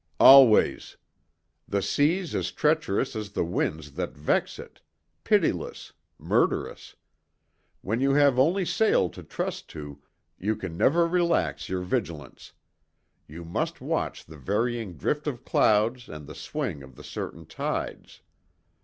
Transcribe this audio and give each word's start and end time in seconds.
"Always. 0.19 0.97
The 1.67 1.83
sea's 1.83 2.33
as 2.33 2.51
treacherous 2.51 3.15
as 3.15 3.33
the 3.33 3.43
winds 3.45 3.91
that 3.91 4.17
vex 4.17 4.57
it; 4.57 4.81
pitiless, 5.23 5.93
murderous. 6.17 6.95
When 7.81 7.99
you 8.01 8.15
have 8.15 8.39
only 8.39 8.65
sail 8.65 9.09
to 9.09 9.21
trust 9.21 9.69
to, 9.77 10.01
you 10.39 10.55
can 10.55 10.75
never 10.75 11.05
relax 11.05 11.69
your 11.69 11.83
vigilance; 11.83 12.53
you 13.27 13.45
must 13.45 13.79
watch 13.79 14.25
the 14.25 14.37
varying 14.37 14.97
drift 14.97 15.27
of 15.27 15.45
clouds 15.45 16.09
and 16.09 16.25
the 16.25 16.33
swing 16.33 16.81
of 16.81 16.95
the 16.95 17.03
certain 17.03 17.45
tides. 17.45 18.23